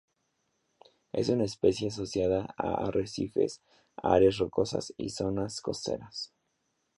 Es 1.11 1.29
una 1.29 1.43
especie 1.43 1.89
asociada 1.89 2.55
a 2.57 2.87
arrecifes, 2.87 3.61
áreas 3.97 4.39
rocosas 4.39 4.95
y 4.97 5.09
zonas 5.11 5.61
costeras. 5.61 6.33